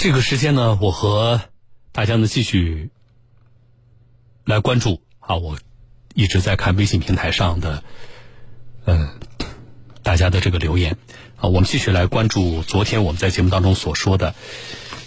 [0.00, 1.42] 这个时间呢，我和
[1.92, 2.88] 大家呢继续
[4.46, 5.58] 来关注啊，我
[6.14, 7.84] 一直在看微信平台上的，
[8.86, 9.20] 嗯，
[10.02, 10.96] 大家的这个留言
[11.36, 14.34] 啊，我们继续来关注昨天我们在节目当中所说的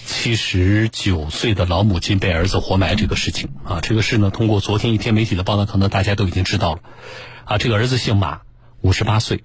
[0.06, 6.82] 七十九岁的老母亲被儿子活埋这个事情啊，这个事呢，通过昨天一天媒体的报道，可能大家都已经知道了
[7.46, 8.42] 啊，这个儿子姓马，
[8.82, 9.44] 五十八岁。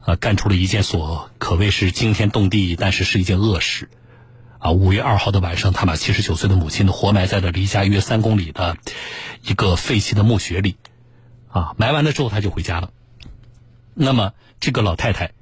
[0.00, 3.90] 啊，干出了一件所可谓是惊天动地，但是是一件恶事。
[4.60, 8.76] 啊，五月二号的晚上，他把七十九岁的母亲呢活埋在了离家约三公里的
[9.42, 10.76] 一个废弃的墓穴里。
[11.48, 12.92] 啊，埋完了之后他就回家了。
[13.94, 15.32] 那么这个老太太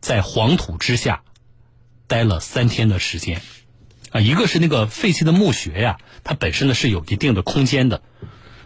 [0.00, 1.20] 在黄土之下
[2.06, 3.42] 待了三天的时间。
[4.12, 8.00] 啊，一个是那个废弃的墓穴呀，它本身呢是有一定的空间的。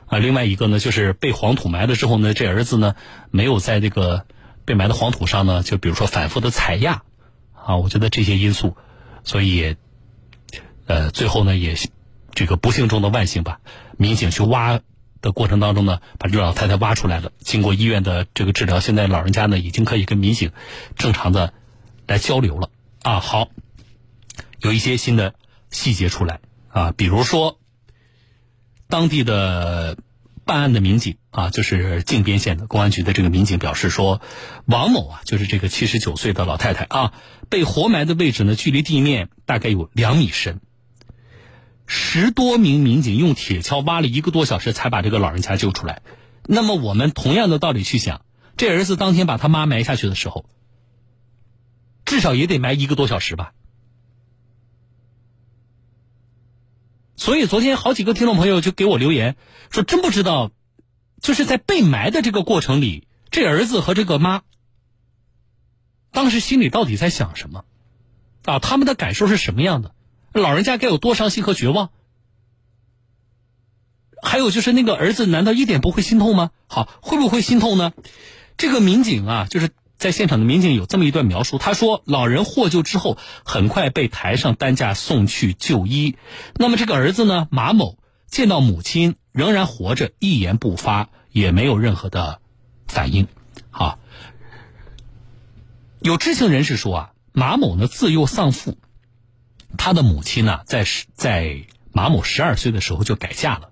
[0.07, 2.95] 啊，另外一个呢就是被黄土埋了之后呢，这儿子呢
[3.31, 4.27] 没有在这个。
[4.67, 7.03] 被埋的黄土上呢，就比如说反复的踩压，
[7.55, 8.77] 啊，我觉得这些因素，
[9.25, 9.77] 所以，
[10.87, 11.77] 呃，最后呢也
[12.35, 13.61] 这个不幸中的万幸吧。
[13.97, 14.81] 民警去挖
[15.21, 17.33] 的过程当中呢，把这老太太挖出来了。
[17.39, 20.53] 经过医院的这个治疗，现在老人家呢已经可以跟民警
[20.97, 21.53] 正常的
[22.07, 22.71] 来交流了。
[23.03, 23.49] 啊，好，
[24.61, 25.35] 有一些新的
[25.71, 27.59] 细节出来啊，比如说
[28.89, 29.97] 当地的。
[30.51, 34.21] 办案的民警啊，就是靖边县的公安局的这个民警表示说，
[34.65, 37.13] 王某啊，就是这个七十九岁的老太太啊，
[37.49, 40.61] 被活埋的位置呢，距离地面大概有两米深。
[41.87, 46.03] 十多名民警用铁锹挖了一个多小时，才把这个老人家救出来。
[46.47, 48.23] 那么，我们同样的道理去想，
[48.57, 50.47] 这儿子当天把他妈埋下去的时候，
[52.05, 53.53] 至少也得埋一个多小时吧。
[57.21, 59.37] 所以昨天好几个听众朋友就给我留言
[59.69, 60.53] 说，真不知道，
[61.21, 64.41] 就是在被埋的这个过程里，这儿子和这个妈
[66.13, 67.67] 当时心里到底在想什么？
[68.47, 69.95] 啊，他们的感受是什么样的？
[70.33, 71.91] 老人家该有多伤心和绝望？
[74.23, 76.53] 还有就是那个儿子难道一点不会心痛吗？
[76.69, 77.93] 好，会不会心痛呢？
[78.57, 79.69] 这个民警啊，就是。
[80.01, 86.17] 在现场的民警有这么一段描述，他说：“老人获救之后，很快被抬上担架送去就医。
[86.55, 92.41] 那么这个儿子呢，马某见到母亲仍然活着，一言不发，也没有任何的
[92.89, 93.29] 反应。
[93.69, 93.99] 好，
[96.01, 98.79] 有知情人士说啊，马某呢自幼丧父，
[99.77, 103.69] 他的母亲呢在在马某十二岁的时候就改嫁了。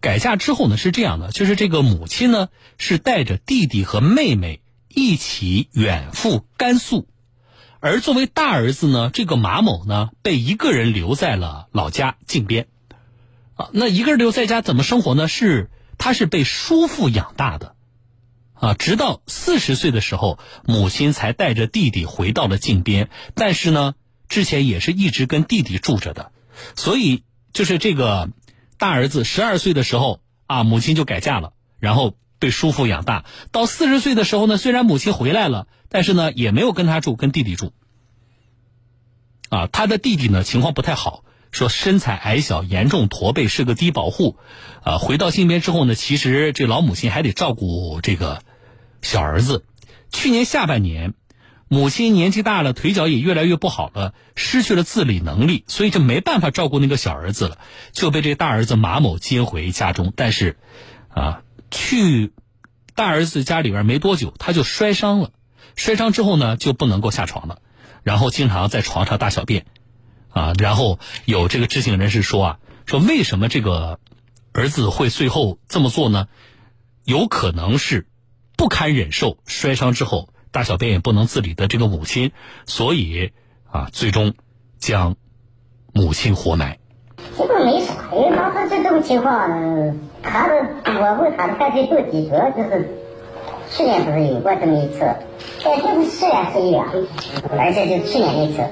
[0.00, 4.59] 改嫁之后呢是这样的，就是这个母亲呢是带着弟弟和妹妹。”
[4.92, 7.06] 一起远赴甘肃，
[7.78, 12.66] 而作为大儿子呢，这个马某呢被一个人留在了老家靖边，
[13.54, 15.28] 啊，那一个人留在家怎么生活呢？
[15.28, 17.76] 是他是被叔父养大的，
[18.54, 23.94] 啊，直到四十岁的时候，母亲才带着弟弟回到了靖边，但是呢，
[24.28, 26.32] 之前也是一直跟弟弟住着的，
[26.74, 27.22] 所以
[27.52, 28.28] 就是这个
[28.76, 32.16] 大儿子十二岁的时候啊，母亲就改嫁了，然后。
[32.40, 37.72] 被叔父养大，到四十岁的时候呢，虽然母亲回来了，但是呢，也没有跟他住，跟弟弟住。
[39.50, 44.36] 啊，他的弟弟呢情况不太好，说身材矮小，严重驼背，是个低保户。
[44.82, 48.42] 啊，回到靖边之后呢，其实这老母亲还得照顾这个
[49.02, 49.64] 小儿子。
[50.10, 51.12] 去年下半年，
[51.68, 57.58] 母亲年纪大了，腿脚也越来越不好了，失去了自理能力，所以就没办法照顾那个小儿子了，
[57.92, 60.12] 就被这大儿子马某接回家中。
[60.16, 60.56] 但是，
[61.10, 61.42] 啊。
[61.70, 62.32] 去
[62.94, 65.32] 大儿子家里边没多久，他就摔伤了。
[65.76, 67.62] 摔伤之后呢，就不能够下床了，
[68.02, 69.66] 然后经常在床上大小便，
[70.28, 74.00] 啊，然后有这个知情人士说啊，说为什么这个
[74.52, 76.28] 儿子会最后这么做呢？
[77.04, 78.06] 有可能是
[78.56, 82.32] 不堪忍受摔伤之后大小便也不能自理的这个母亲，
[82.66, 83.32] 所以
[83.70, 84.34] 啊，最终
[84.78, 85.16] 将
[85.92, 86.78] 母亲活埋。
[87.40, 89.48] 这个没啥，因为当时这种情况，
[90.22, 92.90] 他的我问他的犯罪动机，主要就是
[93.70, 95.08] 去年不是有过这么一次，
[95.64, 96.86] 但就是事源是一样，
[97.58, 98.70] 而且就去年那次。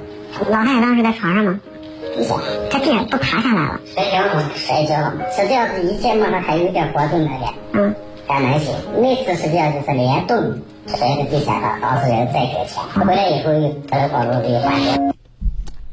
[0.50, 1.60] 老太太当时在床上吗？
[2.14, 2.34] 地下。
[2.70, 3.80] 他竟然都爬下来了。
[3.86, 7.94] 摔跤嘛，摔跤，实际上是一切嘛还有点活动那点，嗯，
[8.26, 8.74] 还能行。
[8.98, 10.36] 那次实际上就是连动
[10.86, 15.14] 摔在地下了，当事人在跟前，回来以后又在网络里发现。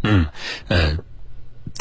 [0.04, 0.26] 嗯，
[0.68, 0.98] 呃。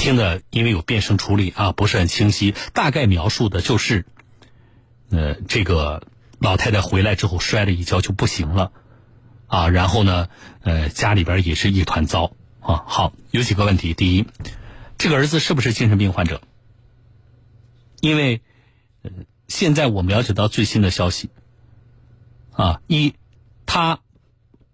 [0.05, 2.55] 听的因为有变声处理啊，不是很清晰。
[2.75, 4.05] 大概描述的就是，
[5.09, 6.06] 呃，这个
[6.39, 8.71] 老太太回来之后摔了一跤就不行了，
[9.47, 10.29] 啊，然后呢，
[10.61, 12.85] 呃，家里边也是一团糟啊。
[12.87, 13.95] 好，有几个问题。
[13.95, 14.27] 第一，
[14.99, 16.43] 这个儿子是不是精神病患者？
[18.03, 18.43] 因为，
[19.00, 19.11] 呃，
[19.49, 21.31] 现在我们了解到最新的消息，
[22.53, 23.15] 啊，一，
[23.65, 24.00] 他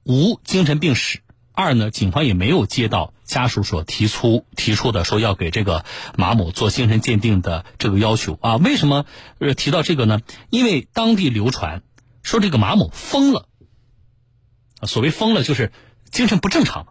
[0.02, 1.20] 无精神病史。
[1.60, 5.84] 二呢，警方也没有接到家属所提出提出的说要给这个
[6.16, 8.56] 马某做精神鉴定的这个要求啊。
[8.56, 9.04] 为什么
[9.38, 10.20] 呃提到这个呢？
[10.48, 11.82] 因为当地流传
[12.22, 13.46] 说这个马某疯了，
[14.82, 15.70] 所谓疯了就是
[16.10, 16.88] 精神不正常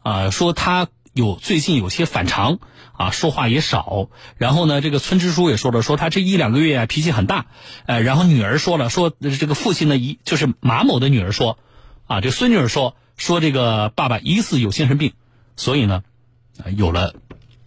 [0.00, 2.60] 啊，说他有最近有些反常
[2.92, 4.10] 啊，说话也少。
[4.36, 7.46] 然后呢，这个村支书也说了，说他这一两个月啊脾气很大。
[7.86, 11.58] 呃，然后女儿说了，说这个父亲呢一就是马某的女儿说，
[12.06, 12.96] 啊，这孙女儿说。
[13.16, 15.12] 说这个爸爸疑似有精神病，
[15.56, 16.02] 所以呢，
[16.76, 17.14] 有了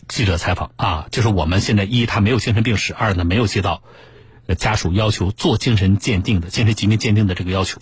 [0.07, 3.81] 记者采访啊，就是我们现在一他没有精神病史，二呢没有接到
[4.57, 7.79] 家属要求做精神鉴定的精神疾病鉴定的这个要求。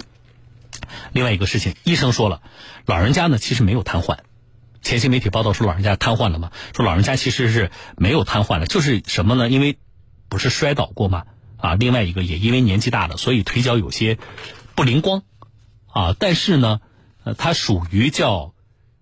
[1.14, 2.42] 另外一个事情，医生说了，
[2.86, 4.20] 老人家呢其实没有瘫痪。
[4.82, 6.52] 前些媒体报道说老人家瘫痪了嘛？
[6.76, 9.50] 说老人家其实是没有瘫痪的，就是什么呢？
[9.50, 9.78] 因为
[10.30, 11.24] 不是摔倒过吗？
[11.58, 14.18] 啊，另外一个也因为年纪大了，所以腿脚有些
[14.76, 15.24] 不灵光
[15.88, 16.82] 啊，但是呢。
[17.24, 18.54] 呃，它属于叫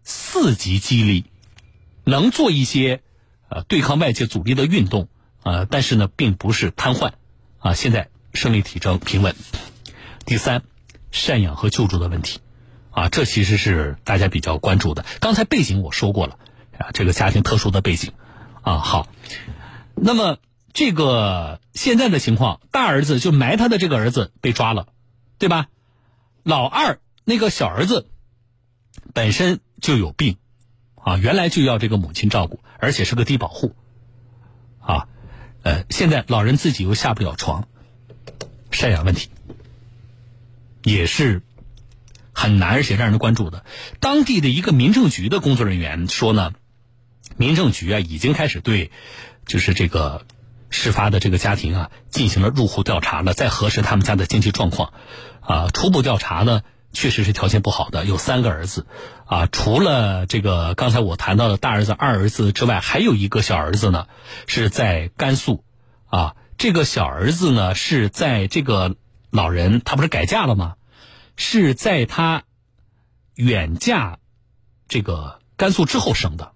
[0.03, 1.25] 四级肌力，
[2.03, 3.01] 能做一些
[3.49, 5.07] 呃对抗外界阻力的运动
[5.43, 7.13] 呃，但是呢，并不是瘫痪
[7.59, 7.73] 啊。
[7.73, 9.35] 现在生理体征平稳。
[10.25, 10.63] 第三，
[11.11, 12.39] 赡养和救助的问题
[12.91, 15.03] 啊，这其实是大家比较关注的。
[15.19, 16.37] 刚才背景我说过了
[16.77, 18.13] 啊，这个家庭特殊的背景
[18.61, 18.77] 啊。
[18.77, 19.07] 好，
[19.95, 20.37] 那么
[20.73, 24.87] 这个现在的情况，大儿子就埋他的这个儿子被抓了，
[25.39, 25.67] 对吧？
[26.43, 26.99] 老二。
[27.31, 28.09] 那个小儿子
[29.13, 30.35] 本身就有病，
[30.95, 33.73] 啊，原来就要这个母亲照顾，而且是个低保户，
[34.81, 35.07] 啊，
[35.63, 37.69] 呃，现在老人自己又下不了床，
[38.69, 39.29] 赡养问题
[40.83, 41.41] 也是
[42.33, 43.63] 很难，而且让人关注的。
[44.01, 46.51] 当地的一个民政局的工作人员说呢，
[47.37, 48.91] 民政局啊已经开始对
[49.45, 50.25] 就是这个
[50.69, 54.91] 事发的这个家庭啊进行了入户调查了，在核实他们家的经济状况，
[55.39, 56.61] 啊，初步调查呢。
[56.93, 58.85] 确实是条件不好的，有三个儿子，
[59.25, 64.07] 啊，除了这个刚才我谈到的大儿子、二儿子之外，还有一个小儿子呢，
[64.45, 65.63] 是在甘肃，
[66.05, 68.95] 啊，这个小儿子呢是在这个
[69.29, 70.75] 老人他不是改嫁了吗？
[71.37, 72.43] 是在他
[73.35, 74.19] 远嫁
[74.87, 76.51] 这个甘肃之后生的，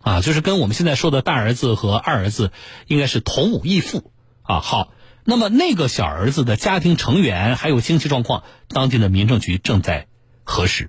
[0.00, 2.50] 啊，就是跟我们现在说的大儿子和二儿子
[2.86, 4.88] 应该是同母异父，啊，好。
[5.28, 10.06] 那么那个小儿子的家庭成员还有经济状况，当地的民政局正在
[10.44, 10.88] 核实。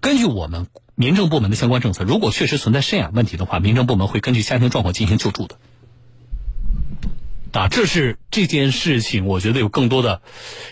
[0.00, 5.58] 根据我们民政部门的相关政策，如果确实存在赡养问题的话，民政部门会根据家庭状况进行救助的。
[7.50, 10.22] 啊，这是这件事情，我觉得有更多的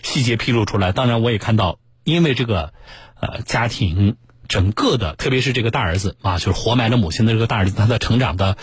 [0.05, 0.93] 细节披露出来。
[0.93, 2.73] 当然，我也看到，因为这个
[3.21, 8.57] 呃家庭整个的，特别是这个大儿子啊，就是活埋了母亲的这个大儿子，他的成长的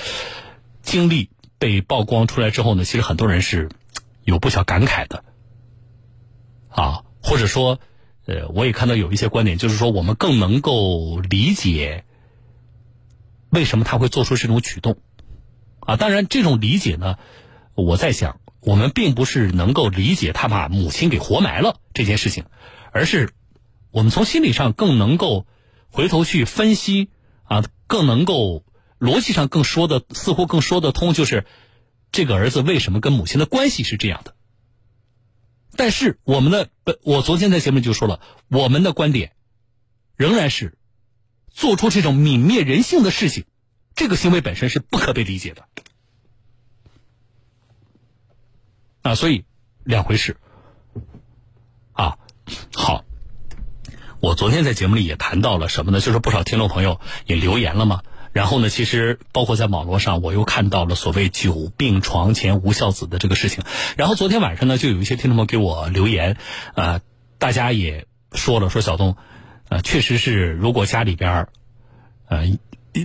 [0.81, 1.29] 经历
[1.59, 3.67] 被曝光出来之后呢，其实很多人是。
[4.27, 5.23] 有不小感慨的，
[6.67, 7.79] 啊，或者说，
[8.25, 12.03] 呃，我也看到有一些观点，就是说，我们更能够理解
[13.49, 14.97] 为什么他会做出这种举动，
[15.79, 17.15] 啊，当然，这种理解呢，
[17.73, 22.43] 我在想，我们并不是能够理解他把母亲给活埋了这件事情，
[22.91, 23.31] 而是
[23.91, 25.47] 我们从心理上更能够
[25.89, 27.11] 回头去分析，
[27.45, 28.65] 啊，更能够
[28.99, 31.45] 逻辑上更说的似乎更说得通，就是。
[32.11, 34.33] 这个儿子为什么跟母亲的关系是这样的？
[35.75, 36.69] 但是我们的，
[37.03, 39.33] 我昨天在节目就说了，我们的观点
[40.15, 40.75] 仍然是
[41.51, 43.45] 做出这种泯灭人性的事情，
[43.93, 45.67] 这个行为本身是不可被理解的
[49.03, 49.45] 啊，所以
[49.83, 50.37] 两回事
[51.91, 52.17] 啊。
[52.73, 53.05] 好，
[54.19, 55.99] 我昨天在节目里也谈到了什么呢？
[55.99, 58.01] 就是不少听众朋友也留言了嘛。
[58.37, 63.63] 然后呢，其实包括在网络上，我又看到了所谓“久病床前无孝子”的这个事情。
[63.95, 66.37] 然后昨天晚上呢，就有一些听众朋友给我留言，
[66.75, 67.01] 呃，
[67.39, 69.17] 大家也说了，说小东，
[69.69, 71.49] 呃，确实是，如果家里边儿
[72.27, 72.45] 呃，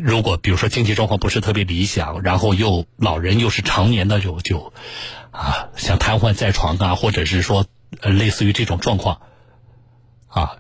[0.03, 4.75] 如果比如说经济状况不是特别理想，然后又老人又是常年的就就
[5.31, 7.65] 啊，像瘫痪在床啊，或者是说
[8.03, 9.23] 呃类似于这种状况，
[10.29, 10.59] 啊，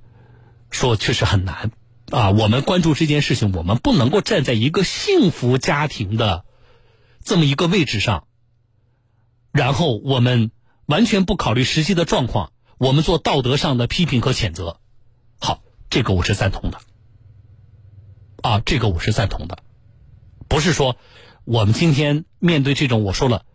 [0.70, 1.72] 说确实很难。
[2.12, 6.44] 啊，我们关注这件事情，我们不能够站在一个幸福家庭的
[7.24, 8.26] 这么一个位置上，
[9.50, 10.50] 然后我们
[10.84, 14.78] 完全不考虑实际的状况，我们做道德上的批评和谴责。
[15.40, 16.80] 好，这个我是赞同的。
[18.42, 19.62] 啊，这个我是赞同的，
[20.48, 20.98] 不是说
[21.44, 23.46] 我们今天面对这种我说了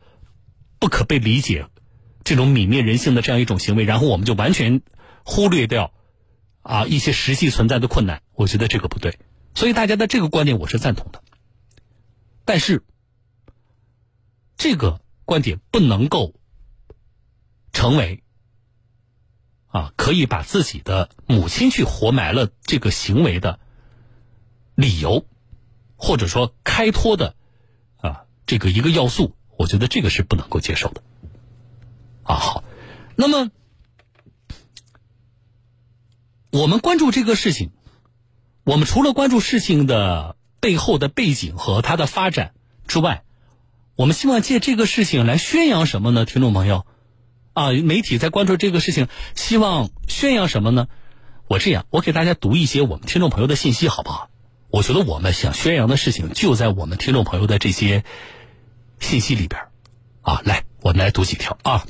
[0.79, 1.67] 不可被理解、
[2.23, 4.81] 这种泯灭人性的这样一种行为，然后我们就完全
[5.23, 5.93] 忽略掉。
[6.67, 9.17] 啊，一些实际存在的困难，我觉得这个不对，
[9.55, 11.23] 所以大家的这个观点我是赞同的，
[12.43, 12.83] 但是
[14.57, 16.33] 这个观点不能够
[17.71, 18.21] 成为
[19.69, 23.61] 啊，可以把自己的母亲去活埋了这个行为的
[24.75, 25.25] 理由，
[25.95, 27.33] 或者说开脱的
[27.95, 31.01] 啊这个一个要素，我觉得这个是不能够接受的。
[32.23, 32.63] 啊，好，
[33.15, 33.51] 那么
[36.51, 37.71] 我们关注这个事情，
[38.63, 42.53] 我们除了关注事情的背后的背景和它的发展
[42.87, 43.23] 之外，
[43.95, 46.25] 我们希望借这个事情来宣扬什么呢？
[46.25, 46.85] 听众朋友。
[47.53, 50.87] 啊，媒体在关注这个事情，希望宣扬什么呢？
[51.47, 54.29] 我这样，我给大家读一些我们听众朋友的信息，好不好？
[54.69, 58.03] 我觉得我们想宣扬的事情就在我们听众朋友的这些
[58.99, 59.59] 信息里边
[60.21, 61.87] 啊，来，我们来读几条啊。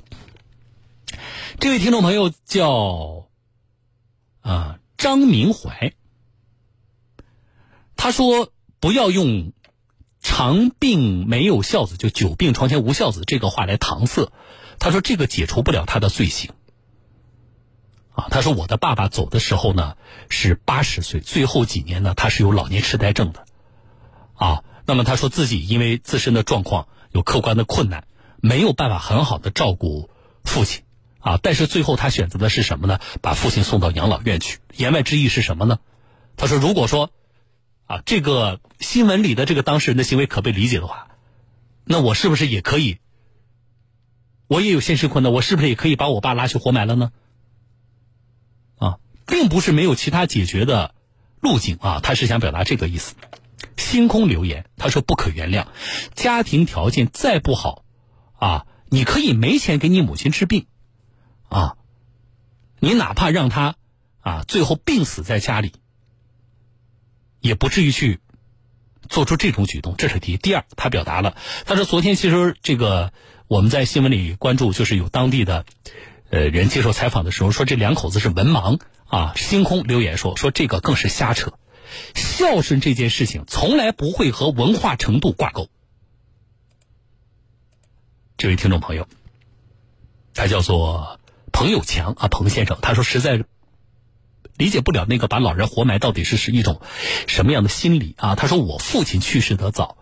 [1.59, 3.26] 这位听众朋友叫
[4.48, 5.94] 啊张明怀，
[7.98, 9.51] 他说不要用
[10.24, 14.32] “长病没有孝子，就久病床前无孝子”这个话来搪塞。
[14.80, 16.51] 他说：“这个解除不了他的罪行。”
[18.16, 19.98] 啊，他说：“我的爸爸走的时候呢
[20.30, 23.46] 是八十岁，最后几年呢他是有老年痴呆症的。”
[24.34, 30.10] 啊，那么他说自己因为自身的状况有客观的困难，没有办法很好的照顾
[30.46, 30.84] 父亲。
[31.27, 33.00] 啊，但是最后他选择的是什么呢？
[33.22, 34.60] 把父亲送到养老院去。
[34.77, 35.79] 言外之意是什么呢？
[36.38, 37.12] 他说：“如果说
[37.86, 41.10] 啊，这个新闻里的这个当事人的行为可被理解的话，
[41.84, 43.00] 那我是不是也可以？”
[44.48, 47.12] 我也有现实困难，我是不是也可以把我爸拉去活埋了呢？
[48.77, 50.96] 啊，并不是没有其他解决的
[51.41, 53.15] 路径啊，他是想表达这个意思。
[53.75, 55.65] 星空留言，他说不可原谅，
[56.15, 57.84] 家庭条件再不好
[58.39, 60.67] 啊，你可以没钱给你母亲治病
[61.50, 61.77] 啊，
[62.80, 63.75] 你哪怕让他
[64.20, 65.74] 啊最后病死在家里，
[67.39, 68.20] 也不至于去
[69.10, 69.96] 做出这种举动。
[69.98, 70.38] 这是第一。
[70.38, 71.36] 第二，他表达了，
[71.66, 73.12] 他说昨天其实这个。
[73.50, 75.66] 我们在新闻里关注，就是有当地的，
[76.30, 79.32] 呃人接受采访的时候说，这两口子是文盲啊。
[79.38, 81.54] 星空留言说，说这个更是瞎扯，
[82.13, 85.70] 孝顺这件事情从来不会和文化程度挂钩。
[88.36, 89.08] 这位听众朋友，
[90.34, 91.16] 他叫做
[91.57, 93.43] 彭友强啊，彭先生，他说实在
[94.57, 96.81] 理解不了那个把老人活埋到底是是一种
[97.25, 98.35] 什么样的心理啊。
[98.35, 99.97] 他说我父亲去世得早。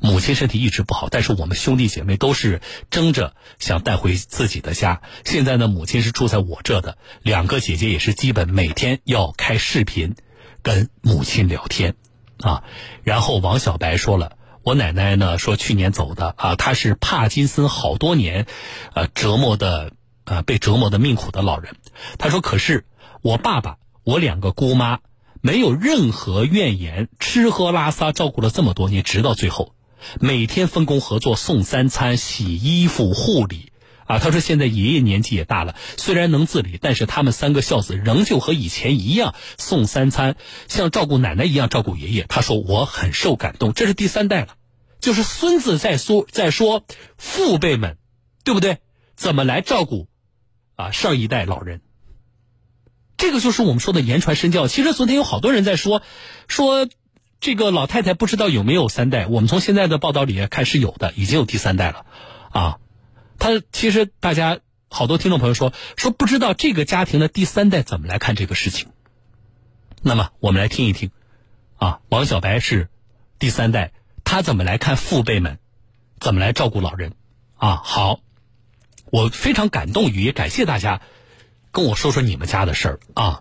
[0.00, 2.62] 母亲身体一直不好，但是我们兄弟姐妹都是
[2.92, 5.02] 争着想带回自己的家。
[5.24, 10.14] 现在呢，母亲是住在我这的，两个姐姐也是基本每天要开视频
[10.62, 11.96] 跟母亲聊天
[12.38, 12.62] 啊。
[13.02, 18.46] 然后王小白说了，我奶奶呢说去年走的啊，她是帕金森好多年，
[18.94, 19.92] 呃折磨的
[20.30, 21.74] 呃被折磨的命苦的老人。
[22.16, 22.84] 他说，可是
[23.20, 25.00] 我爸爸，我两个姑妈
[25.40, 29.74] 没有任何怨言，吃喝拉撒照顾了这么多年，直到最后。
[30.20, 33.72] 每天分工合作，送三餐、洗衣服、护理，
[34.06, 40.36] 啊，他说现在爷爷年纪也大了，虽然能自理，但是他们三个孝子仍旧和以前一样送三餐，
[40.68, 42.24] 像照顾奶奶一样照顾爷爷。
[42.28, 44.54] 他说我很受感动，这是第三代了，
[45.00, 46.84] 就是孙子在说在说
[47.18, 47.98] 父辈们，
[48.44, 48.78] 对不对？
[49.16, 50.08] 怎么来照顾
[50.80, 51.80] 啊上一代老人？
[53.16, 54.66] 这个就是我们说的言传身教。
[54.66, 56.02] 其实昨天有好多人在说
[56.48, 56.88] 说。
[57.42, 62.04] 这个老太太不知道有没有三代，我们从现在的报道里看是有的，已经有第三代了，
[62.50, 62.78] 啊，
[63.38, 64.58] 他其实大家
[64.90, 68.88] 好多听众朋友说说不知道这个家庭的第三代怎么来看这个事情，
[70.02, 71.12] 那么我们来听一听，
[71.78, 72.90] 啊，王小白是
[73.38, 75.58] 第三代，他怎么来看父辈们，
[76.18, 77.14] 怎么来照顾老人，
[77.56, 78.20] 啊，好，
[79.10, 81.00] 我非常感动于也感谢大家
[81.72, 83.40] 跟我说说你们家的事儿啊，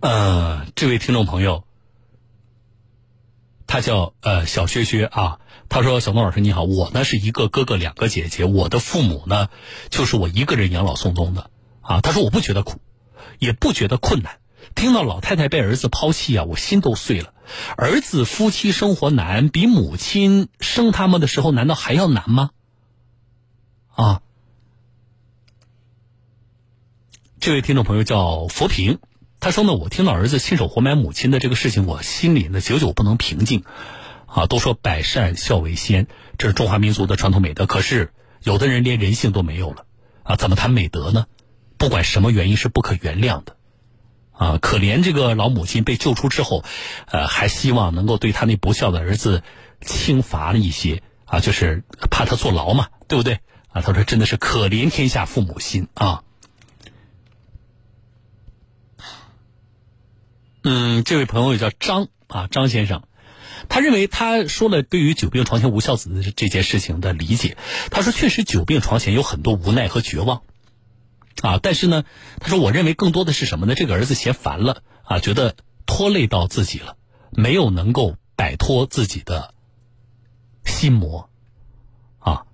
[0.00, 1.64] 呃，这位听众朋友。
[3.66, 9.48] 他叫呃小薛薛啊，他说小东老师你好，我呢是一个哥哥两个姐姐，我的父母呢
[9.88, 12.00] 就是我一个人养老送终的啊。
[12.00, 12.78] 他说我不觉得苦，
[13.38, 14.38] 也不觉得困难，
[14.76, 17.32] 听到老太太被儿子抛弃啊，我心都碎了。
[17.76, 22.50] 儿子夫妻生活难，比母亲生他们的时候难道还要难吗？
[23.94, 24.22] 啊，
[27.38, 28.98] 这位听众朋友叫佛平。
[29.38, 33.62] 他说呢，我听到儿子亲手活埋母亲的这个事情，我心里呢久久不能平静，
[34.26, 36.08] 啊，都说百善孝为先，
[36.38, 37.66] 这是中华民族的传统美德。
[37.66, 39.86] 可是有的人连人性都没有了，
[40.24, 41.26] 啊，怎么谈美德呢？
[41.78, 43.56] 不管什么原因是不可原谅的，
[44.32, 46.64] 啊，可怜这个老母亲被救出之后，
[47.06, 49.44] 呃，还希望能够对他那不孝的儿子
[49.82, 53.38] 轻罚了一些，啊，就是怕他坐牢嘛，对不对？
[53.74, 56.22] 啊，他说真的是可怜天下父母心啊。
[60.62, 63.02] 嗯，这位朋友叫张啊，张先生，
[63.68, 67.58] 他认为他说了对于久病床前无孝子的这件事情的理解。
[67.90, 70.42] 他说，确实久病床前有很多无奈和绝望，
[71.42, 72.04] 啊，但是呢，
[72.40, 73.74] 他说我认为更多的是什么呢？
[73.74, 76.96] 这个儿子嫌烦了啊，觉得拖累到自己了，
[77.32, 79.52] 没有能够摆脱自己的
[80.64, 81.28] 心魔
[82.20, 82.46] 啊。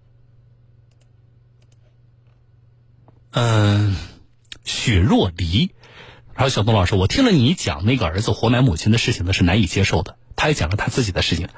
[3.33, 3.97] 嗯，
[4.65, 5.73] 雪若离，
[6.35, 10.17] 然后小东老师，我听了你讲那个儿子活埋母亲的事情呢，是难以接受的。
[10.37, 11.49] 他也讲了他自己的事情，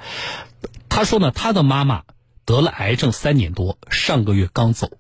[0.89, 2.03] 他说呢，他的妈妈
[2.45, 4.91] 得了癌症三年多，上个月刚走。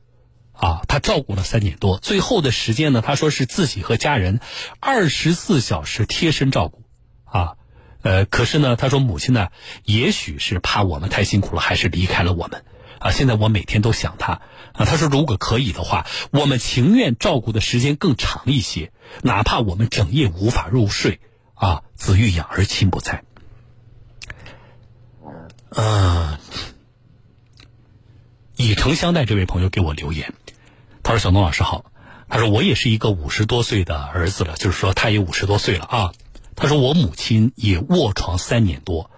[0.52, 4.38] 啊，他照顾了三年多，最后的时间呢，他说是自己和家人
[4.78, 6.84] 二十四小时贴身照顾，
[7.24, 7.54] 啊，
[8.02, 9.48] 呃，可是呢，他说母亲呢，
[9.84, 12.64] 也许是怕我们太辛苦了，还是离开了我们，
[13.02, 14.40] 啊，现在我每天都想他，
[14.72, 18.92] 啊，他说如果可以的话，我们情愿照顾的时间更长一些，
[19.22, 21.20] 哪怕我们整夜无法入睡，
[21.54, 23.24] 啊，子欲养而亲不在，
[25.70, 26.38] 嗯，
[28.56, 30.32] 以诚相待这位朋友给我留言。
[31.02, 31.86] 他说：“小东老师好。”
[32.30, 36.12] 他说：“我也是一个五十多岁的儿子了，就是说他也五十多岁了啊。”
[36.62, 39.10] 他说：“我母亲也卧床三年多，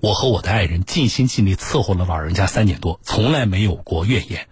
[0.00, 4.48] 我和我的爱人尽心尽力伺候了老人家三年多，从来没有过怨言，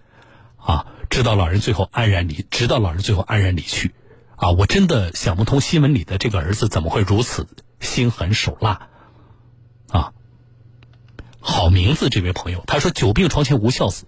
[0.57, 3.95] 啊，直到老人最后安然离，直到老人最后安然离去，
[4.35, 7.47] 啊，我真的想不通新闻里的这个儿子怎么会如此
[7.79, 8.89] 心狠手辣，
[9.89, 10.13] 啊，
[11.39, 14.05] 好名字，这位朋友，他说：‘久病床前无孝子。’”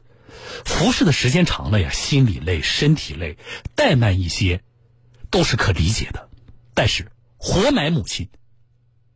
[0.66, 3.40] 服侍的时间长了呀，心里累，身体累，
[3.76, 4.62] 怠慢一些，
[5.32, 6.30] 都是可理解的。
[6.76, 8.30] 但是活埋母亲，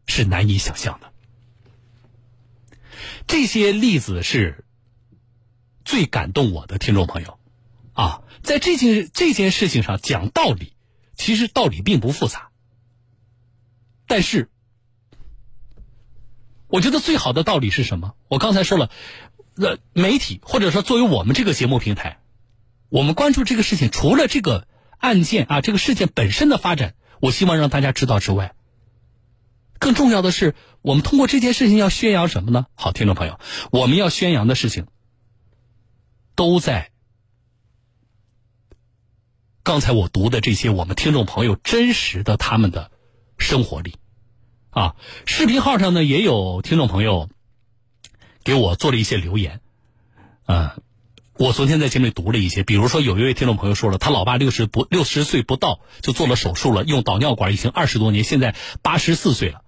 [0.08, 1.12] 是难以想象的。
[3.28, 4.66] 这些例子是
[5.86, 7.38] 最感动我的听众朋友
[7.94, 10.74] 啊，在这件这件事情上讲道理，
[11.16, 12.50] 其实道理并不复杂。
[14.08, 14.50] 但是，
[16.68, 18.16] 我觉得最好的道理是什么？
[18.30, 18.90] 我刚才说了。
[19.56, 22.18] 那媒体或者说作为我们这个节目平台，
[22.90, 28.54] 我们关注这个事情，除了这个案件啊，这个事件本身的发展，我希望让大家知道之外，
[29.80, 32.66] 更重要的是，我们通过这件事情要宣扬什么呢？
[32.76, 33.40] 好，听众朋友，
[33.72, 34.88] 我们要宣扬的事情，
[36.36, 36.92] 都在
[39.64, 42.92] 刚才我读的这些我们听众朋友真实的他们的
[43.38, 43.96] 生活里，
[44.72, 47.30] 啊，视频号上呢也有听众朋友。
[48.44, 49.62] 给我做了一些留言，
[50.44, 50.76] 啊，
[51.38, 59.62] 我昨天在节目里读了一些，比如说有一位听众朋友说了，他老爸六十不六十岁不到就做了手术了，用导尿管已经二十多年，现在八十四岁了，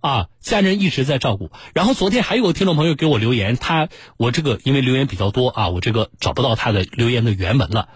[0.00, 1.52] 啊，家人一直在照顾。
[1.72, 7.88] 然后昨天还有个听众朋友给我留言，他我这个因为留言比较多啊，我这个找不到他的留言的原文了，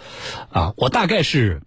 [0.53, 1.63] 啊，我大概是，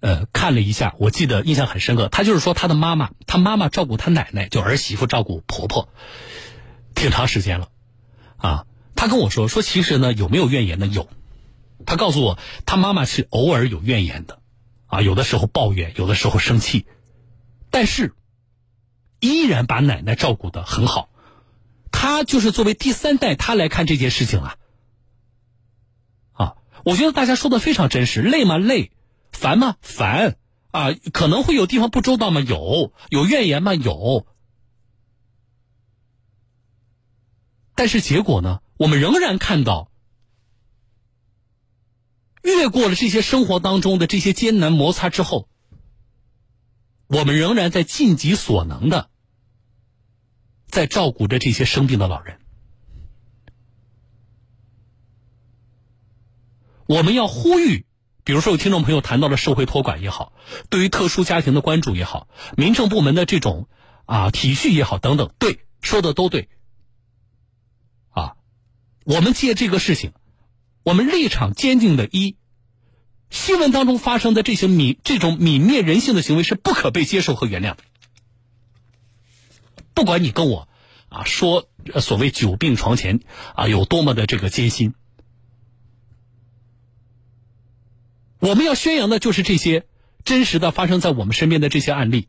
[0.00, 5.88] 呃，看了一下，我记得印象很深刻，他就是说他的妈妈，他妈妈照顾他奶奶，就儿媳妇照顾婆婆。
[6.94, 7.68] 挺长时间了，
[8.36, 8.64] 啊，
[8.98, 10.86] 他跟我说说，其实呢，有没有怨言呢？
[10.88, 11.08] 有，
[11.86, 14.42] 他告诉我，他妈妈是偶尔有怨言的，
[14.86, 16.84] 啊，有的时候抱怨，有的时候生气，
[17.70, 18.12] 但是
[19.20, 21.10] 依然把奶奶照顾的很好。
[21.92, 24.56] 他就是作为第三代，他来看这件事情啊，
[26.32, 28.20] 啊，我觉得大家说的非常真实。
[28.20, 28.58] 累吗？
[28.58, 28.90] 累，
[29.30, 29.76] 烦吗？
[29.80, 30.38] 烦，
[30.72, 32.40] 啊，可能会有地方不周到吗？
[32.40, 33.74] 有，有怨言吗？
[33.74, 34.26] 有。
[37.76, 38.60] 但是结果呢？
[38.78, 39.90] 我们仍然看到，
[42.42, 45.48] 越过了这些生活当中的这些艰难摩擦之后，
[47.08, 49.10] 我们仍然在尽己所能的
[50.68, 52.38] 在照顾着这些生病的老人。
[56.86, 57.84] 我们要呼吁，
[58.22, 60.32] 比如说有听众朋友谈到了社会托管也好，
[60.70, 63.68] 对于特殊家庭的关注也好，民政部门的这种
[64.06, 66.48] 啊体恤也好等等，对，说的都对。
[69.08, 70.12] 我们借这个事情，
[70.82, 72.36] 我们立场坚定的一，
[73.30, 77.78] 新闻当中发生的这些泯这种泯灭人性的行为是不可被接受和原谅的。
[79.94, 80.68] 不管你跟我
[81.08, 81.70] 啊说
[82.02, 83.20] 所谓久病床前
[83.54, 84.92] 啊有多么的这个艰辛，
[88.40, 89.86] 我们要宣扬的就是这些
[90.22, 92.28] 真实的发生在我们身边的这些案例。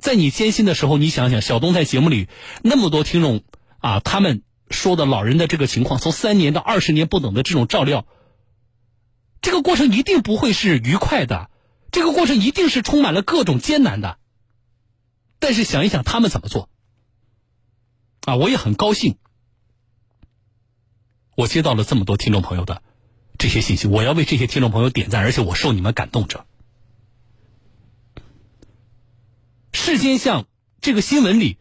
[0.00, 2.26] 在你艰辛的时候，你想想，小东在节目里
[2.64, 3.44] 那么多听众
[3.78, 4.42] 啊，他们。
[4.70, 8.06] 说的老人的这个情况，从三年到二十年不等的这种照料，
[9.40, 11.50] 这个过程一定不会是愉快的，
[11.90, 14.18] 这个过程一定是充满了各种艰难的。
[15.38, 16.68] 但是想一想他们怎么做，
[18.26, 19.16] 啊，我也很高兴，
[21.34, 22.82] 我接到了这么多听众朋友的
[23.38, 26.46] 这些信息，我要为这些听众朋友点赞，而且我受你们感动着。
[29.72, 30.46] 世间像
[30.80, 31.58] 这个新闻里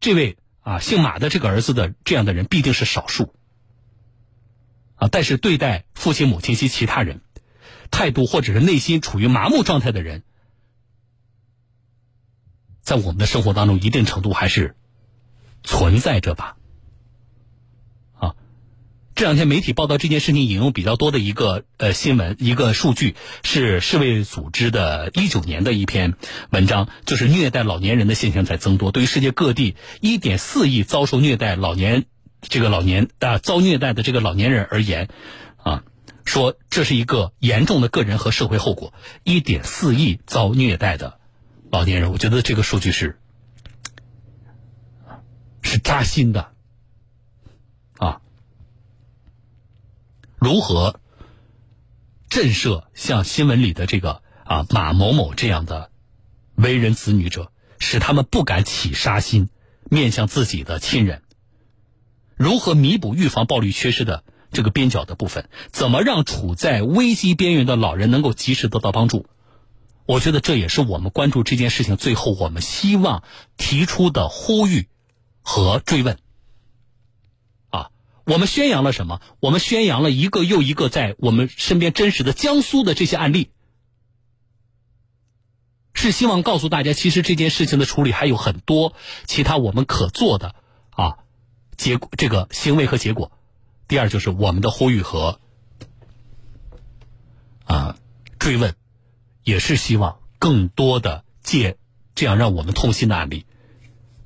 [0.00, 0.38] 这位。
[0.68, 3.34] 啊，姓马的这个儿子的这样的人必定是少数。
[4.96, 7.22] 啊，但是对待父亲母亲及其他人，
[7.90, 10.24] 态度或者是内心处于麻木状态的人，
[12.82, 14.76] 在我们的生活当中，一定程度还是
[15.62, 16.58] 存在着吧。
[19.18, 26.14] 这两天媒体报道这件事情引用比较多的一个呃新闻，一个数据是世卫组织的一九年的一篇
[26.50, 28.92] 文章，就是虐待老年人的现象在增多。
[28.92, 32.04] 对于世界各地一点四亿遭受虐待老年
[32.42, 35.08] 这个老年啊遭虐待的这个老年人而言，
[35.56, 35.82] 啊，
[36.24, 38.94] 说这是一个严重的个人和社会后果。
[39.24, 41.18] 一点四亿遭虐待的
[41.72, 43.18] 老年人，我觉得这个数据是
[45.60, 46.52] 是扎心的。
[50.38, 51.00] 如何
[52.28, 55.90] 震慑像新闻里的这个啊马某某这样的
[56.54, 59.48] 为人子女者，使他们不敢起杀心，
[59.90, 61.22] 面向自己的亲人？
[62.36, 64.22] 如何弥补预防暴力缺失的
[64.52, 65.48] 这个边角的部分？
[65.72, 69.26] 怎么让处在危机边缘的老人能够及时得到帮助？
[70.06, 73.24] 我觉得这也是我们关注这件事情最后我们希望
[73.56, 74.88] 提出的呼吁
[75.42, 76.16] 和追问。
[78.28, 79.22] 我们宣扬了什么？
[79.40, 83.52] 我们宣扬了一个又一个在我们身边真实的江苏的这些案例，
[85.94, 88.92] 是希望告诉大家，其实这件事情的处理还有很多
[89.24, 90.54] 其他我们可做的
[90.90, 91.20] 啊，
[91.78, 93.32] 结果这个行为和结果。
[93.86, 95.40] 第二就是我们的呼吁和
[97.64, 97.96] 啊
[98.38, 98.74] 追问，
[99.42, 101.78] 也是希望更多的借
[102.14, 103.46] 这样让我们痛心的案例，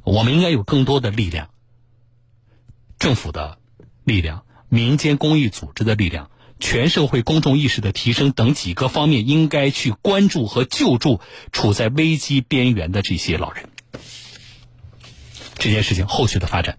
[0.03, 1.51] 我们应该有更多的力量，
[2.99, 3.62] 政府的。
[4.05, 11.21] 力量、民间公益组织的力量、全社会公众意识的提升等几个方面，应该去关注和救助
[11.53, 13.69] 处在危机边缘的这些老人。
[15.55, 16.79] 这件事情后续的发展，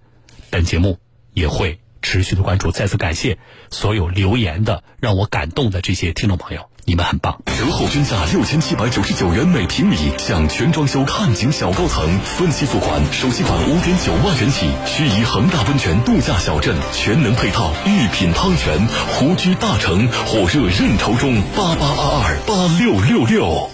[0.50, 1.00] 本节目
[1.34, 2.72] 也会持续的关注。
[2.72, 3.38] 再次感谢
[3.70, 6.70] 所有留言的、让我感动的这些听众朋友。
[6.86, 14.66] 你们很棒，折后均价六千七百九十九元每平米，享全装修看景小高层，分期付款，首期款五点九万元起。
[14.86, 23.70] 盱眙恒大温泉度假小镇，全能配套，御品汤泉，湖居大城，火热认筹中，八八二二八六六六。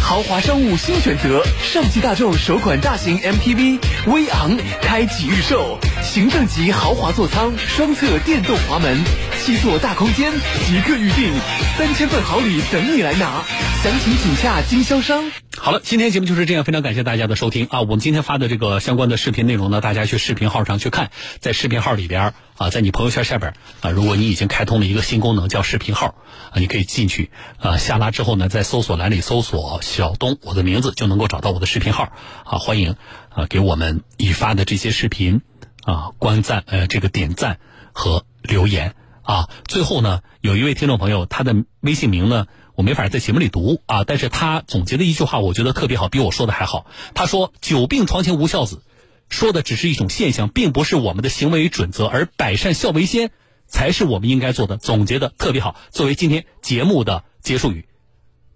[0.00, 9.02] 豪华商务新选择，上汽大众首款大型 MPV 威昂开启预售，行政级豪华座舱，双侧电动滑门，
[9.46, 10.32] 七座大空间，
[10.66, 11.32] 即刻预定，
[11.78, 13.44] 三千份好礼等你来拿，
[13.80, 15.30] 详情请洽经销商。
[15.56, 17.82] 好了，今天节目就是这样，非常感谢大家的收听啊！
[17.82, 26.16] 我们今天发的这个相关的视频内容呢，大家去视频号上去看，在视频号里边啊，在你朋友圈下边啊，如果你已经开通了一个新功能叫视频号
[26.50, 27.30] 啊，你可以进去
[27.60, 32.10] 啊，下拉之后呢，在搜索栏里搜索小东我的名字，就能够找到我的视频号
[32.44, 32.96] 啊，欢迎
[33.28, 35.40] 啊给我们已发的这些视频
[35.84, 37.60] 啊观赞呃这个点赞
[37.92, 39.50] 和留言啊。
[39.66, 42.46] 最后呢，有一位听众朋友，他的微信名呢。
[42.76, 46.84] 我没法在节目里读啊，但是他总结的一句话，我觉得特别好，比我说的还好。
[47.14, 48.82] 他说：“久病床前无孝子，
[49.30, 53.30] 说的只是一种现象，并不是我们的行为准则，而百善孝为先
[53.66, 57.86] 才是我们应该做的。”总结的特别好，作为今天节目的结束语，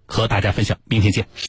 [0.05, 0.77] 和大家分享。
[0.85, 1.25] 明天见。